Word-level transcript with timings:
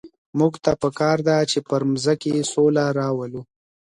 موږ 0.39 0.53
ته 0.63 0.71
په 0.81 0.89
کار 0.99 1.17
ده 1.27 1.35
چي 1.51 1.59
پر 1.69 1.81
مځکي 1.91 2.33
سوله 2.53 2.85
راولو. 2.99 3.41